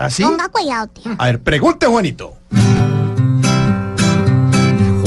¿Así? 0.00 0.22
Ponga 0.22 0.48
cuidado, 0.48 0.86
tío. 0.88 1.14
A 1.18 1.26
ver, 1.26 1.42
pregunte, 1.42 1.86
Juanito. 1.86 2.34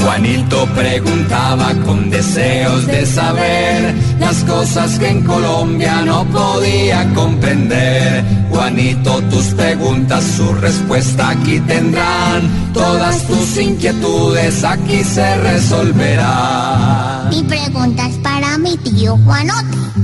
Juanito 0.00 0.66
preguntaba 0.76 1.74
con 1.84 2.10
deseos 2.10 2.86
de 2.86 3.04
saber 3.04 3.92
las 4.20 4.44
cosas 4.44 4.96
que 5.00 5.08
en 5.08 5.24
Colombia 5.24 6.02
no 6.02 6.24
podía 6.26 7.12
comprender. 7.12 8.24
Juanito, 8.50 9.20
tus 9.22 9.46
preguntas, 9.46 10.22
su 10.36 10.54
respuesta 10.54 11.30
aquí 11.30 11.58
tendrán. 11.60 12.72
Todas 12.72 13.26
tus 13.26 13.58
inquietudes 13.58 14.62
aquí 14.62 15.02
se 15.02 15.36
resolverán. 15.38 17.30
Mi 17.30 17.42
pregunta 17.42 18.06
es 18.06 18.16
para 18.18 18.58
mi 18.58 18.76
tío 18.76 19.16
Juanote. 19.24 20.03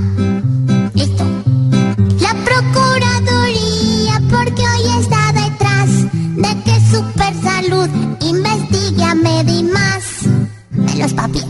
Salud 7.35 7.89
investigue 8.21 9.05
a 9.05 9.15
Medimás. 9.15 10.23
De 10.71 10.97
los 10.97 11.13
papi. 11.15 11.41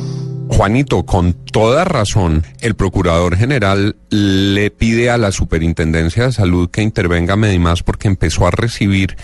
Juanito, 0.48 1.04
con 1.04 1.32
toda 1.32 1.84
razón, 1.84 2.44
el 2.60 2.74
procurador 2.74 3.36
general 3.36 3.96
le 4.10 4.70
pide 4.70 5.10
a 5.10 5.16
la 5.16 5.32
Superintendencia 5.32 6.26
de 6.26 6.32
Salud 6.32 6.70
que 6.70 6.82
intervenga 6.82 7.36
Medimás 7.36 7.82
porque 7.82 8.08
empezó 8.08 8.46
a 8.46 8.50
recibir 8.50 9.16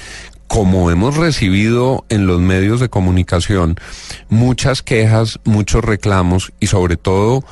como 0.47 0.91
hemos 0.91 1.17
recibido 1.17 2.05
en 2.09 2.27
los 2.27 2.41
medios 2.41 2.81
de 2.81 2.89
comunicación 2.89 3.77
muchas 4.29 4.83
quejas, 4.83 5.41
muchos 5.45 5.85
reclamos 5.85 6.53
y 6.61 6.69
sobre 6.69 6.97
todo 6.97 7.45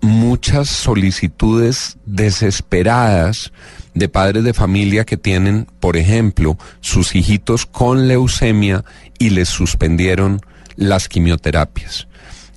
muchas 0.00 0.68
solicitudes 0.68 1.98
desesperadas 2.06 3.52
de 3.94 4.08
padres 4.08 4.44
de 4.44 4.54
familia 4.54 5.04
que 5.04 5.16
tienen, 5.16 5.66
por 5.80 5.96
ejemplo, 5.96 6.58
sus 6.80 7.14
hijitos 7.14 7.66
con 7.66 8.08
leucemia 8.08 8.84
y 9.18 9.30
les 9.30 9.48
suspendieron 9.48 10.40
las 10.76 11.08
quimioterapias. 11.08 12.08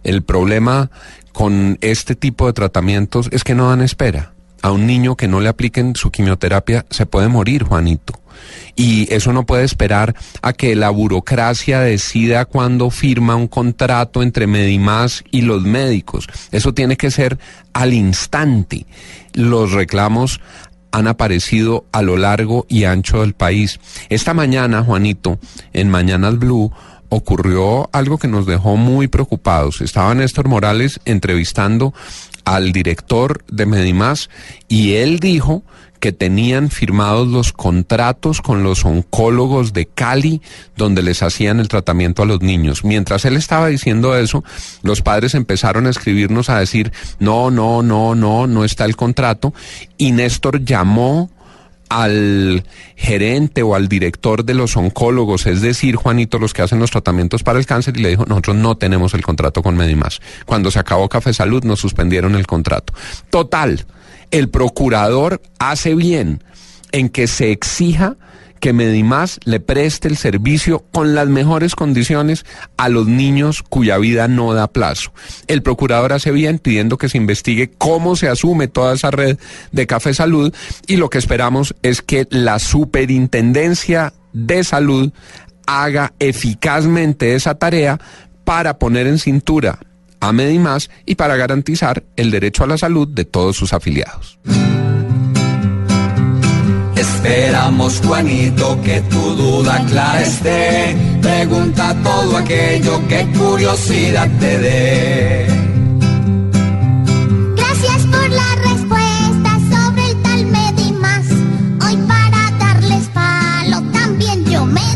El 0.04 0.24
problema 0.24 0.90
con 1.32 1.78
este 1.82 2.16
tipo 2.16 2.48
de 2.48 2.54
tratamientos 2.54 3.30
es 3.32 3.44
que 3.44 3.56
no 3.56 3.70
dan 3.70 3.82
espera. 3.82 4.34
A 4.62 4.72
un 4.72 4.88
niño 4.88 5.16
que 5.16 5.28
no 5.28 5.40
le 5.40 5.50
apliquen 5.50 5.96
su 5.96 6.10
quimioterapia 6.10 6.86
se 6.90 7.06
puede 7.06 7.28
morir, 7.28 7.64
Juanito. 7.64 8.20
Y 8.76 9.12
eso 9.14 9.34
no 9.34 9.46
puede 9.46 9.64
esperar 9.64 10.16
a 10.42 10.54
que 10.54 10.76
la 10.76 10.90
burocracia 10.90 11.80
decida 11.80 12.46
cuándo 12.46 12.90
firma 12.90 13.36
un 13.36 13.48
contrato 13.48 14.22
entre 14.22 14.48
Medimás 14.48 15.24
y 15.32 15.42
los 15.42 15.64
médicos. 15.64 16.28
Eso 16.52 16.74
tiene 16.74 16.98
que 16.98 17.12
ser 17.12 17.40
al 17.74 17.94
instante. 17.94 18.86
Los 19.34 19.72
reclamos 19.72 20.42
han 20.92 21.08
aparecido 21.08 21.86
a 21.92 22.02
lo 22.02 22.18
largo 22.18 22.66
y 22.70 22.86
ancho 22.86 23.22
del 23.22 23.34
país. 23.34 23.80
Esta 24.10 24.34
mañana, 24.34 24.84
Juanito, 24.84 25.40
en 25.74 25.90
Mañanas 25.90 26.38
Blue, 26.40 26.72
ocurrió 27.10 27.90
algo 27.94 28.18
que 28.18 28.28
nos 28.28 28.46
dejó 28.46 28.76
muy 28.78 29.08
preocupados. 29.08 29.82
Estaba 29.82 30.14
Néstor 30.14 30.48
Morales 30.48 31.00
entrevistando 31.06 31.94
al 32.48 32.72
director 32.72 33.44
de 33.52 33.66
Medimás 33.66 34.30
y 34.70 34.94
él 34.94 35.20
dijo 35.20 35.64
que 36.00 36.14
tenían 36.14 36.70
firmados 36.70 37.28
los 37.28 37.52
contratos 37.52 38.42
con 38.42 38.64
los 38.64 38.86
oncólogos 38.86 39.74
de 39.74 39.86
Cali 39.86 40.42
donde 40.78 41.04
les 41.04 41.24
hacían 41.24 41.60
el 41.60 41.68
tratamiento 41.68 42.24
a 42.24 42.26
los 42.26 42.42
niños. 42.42 42.86
Mientras 42.86 43.26
él 43.26 43.36
estaba 43.36 43.68
diciendo 43.68 44.16
eso, 44.16 44.46
los 44.82 45.02
padres 45.02 45.36
empezaron 45.36 45.88
a 45.88 45.90
escribirnos 45.90 46.50
a 46.50 46.60
decir, 46.60 46.94
no, 47.20 47.52
no, 47.52 47.84
no, 47.84 48.16
no, 48.16 48.48
no 48.48 48.64
está 48.64 48.86
el 48.86 48.96
contrato. 48.96 49.54
Y 49.98 50.14
Néstor 50.14 50.64
llamó 50.64 51.30
al 51.90 52.64
gerente 52.96 53.64
o 53.64 53.76
al 53.76 53.88
director 53.88 54.44
de 54.44 54.54
los 54.54 54.78
oncólogos, 54.78 55.46
es 55.48 55.62
decir, 55.62 55.96
Juanito, 55.96 56.40
los 56.40 56.54
que 56.54 56.62
hacen 56.62 56.80
los 56.80 56.92
tratamientos 56.92 57.44
para 57.44 57.60
el 57.60 57.66
cáncer, 57.66 57.98
y 57.98 58.02
le 58.02 58.10
dijo, 58.10 58.26
nosotros 58.26 58.56
no 58.56 58.78
tenemos 58.78 59.14
el 59.14 59.24
contrato 59.24 59.62
con 59.62 59.76
Medimás. 59.76 60.20
Cuando 60.46 60.72
se 60.72 60.80
acabó 60.80 61.10
Café 61.10 61.34
Salud, 61.34 61.64
nos 61.64 61.80
suspendieron 61.80 62.36
el 62.36 62.48
contrato. 62.48 62.94
Total, 63.30 63.86
el 64.32 64.50
procurador 64.50 65.42
hace 65.60 65.96
bien 65.96 66.44
en 66.92 67.10
que 67.10 67.28
se 67.28 67.52
exija 67.52 68.16
que 68.60 68.74
Medimás 68.74 69.40
le 69.46 69.60
preste 69.60 70.08
el 70.08 70.18
servicio 70.18 70.86
con 70.92 71.16
las 71.16 71.28
mejores 71.28 71.76
condiciones 71.76 72.46
a 72.78 72.90
los 72.90 73.08
niños 73.08 73.64
cuya 73.64 73.98
vida 73.98 74.28
no 74.28 74.54
da 74.54 74.68
plazo. 74.68 75.12
El 75.48 75.62
procurador 75.62 76.14
hace 76.14 76.32
bien 76.32 76.60
pidiendo 76.60 76.98
que 76.98 77.10
se 77.10 77.18
investigue 77.18 77.72
cómo 77.78 78.16
se 78.16 78.30
asume 78.30 78.68
toda 78.68 78.96
esa 78.96 79.12
red 79.12 79.38
de 79.72 79.88
Café 79.88 80.14
Salud 80.14 80.54
y 80.88 80.98
lo 80.98 81.10
que 81.10 81.18
esperamos 81.18 81.76
es 81.84 82.02
que 82.02 82.28
la 82.30 82.60
Superintendencia 82.60 84.14
de 84.34 84.64
Salud 84.64 85.12
haga 85.66 86.14
eficazmente 86.20 87.36
esa 87.36 87.56
tarea 87.56 88.00
para 88.44 88.80
poner 88.80 89.08
en 89.08 89.20
cintura 89.20 89.80
a 90.20 90.32
Medimás 90.32 90.90
y 91.06 91.16
para 91.16 91.36
garantizar 91.36 92.04
el 92.16 92.32
derecho 92.32 92.64
a 92.64 92.68
la 92.68 92.78
salud 92.78 93.08
de 93.08 93.26
todos 93.26 93.56
sus 93.56 93.74
afiliados. 93.74 94.40
Esperamos, 97.28 98.02
Juanito, 98.06 98.82
que 98.82 99.02
tu 99.02 99.36
duda 99.36 99.84
clara 99.90 100.22
esté. 100.22 100.96
Pregunta 101.22 101.94
todo 102.02 102.38
aquello 102.38 103.06
que 103.10 103.28
curiosidad 103.38 104.30
te 104.40 104.58
dé. 104.58 105.48
Gracias 107.58 108.06
por 108.06 108.30
la 108.30 108.56
respuesta 108.70 109.60
sobre 109.72 110.06
el 110.10 110.22
tal 110.22 110.46
Medimás. 110.46 111.28
Hoy 111.86 111.98
para 112.08 112.52
darles 112.60 113.08
palo 113.14 113.82
también 113.92 114.46
yo 114.46 114.66
más. 114.66 114.96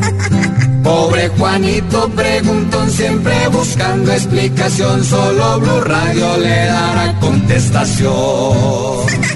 Pobre 0.82 1.28
Juanito 1.36 2.08
preguntón, 2.16 2.90
siempre 2.90 3.48
buscando 3.48 4.10
explicación. 4.10 5.04
Solo 5.04 5.60
Blue 5.60 5.80
Radio 5.82 6.38
le 6.38 6.64
dará 6.64 7.20
contestación. 7.20 8.12